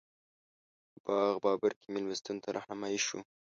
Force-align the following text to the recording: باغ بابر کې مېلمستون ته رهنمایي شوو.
باغ 1.05 1.33
بابر 1.43 1.71
کې 1.79 1.87
مېلمستون 1.93 2.37
ته 2.43 2.49
رهنمایي 2.57 2.99
شوو. 3.05 3.19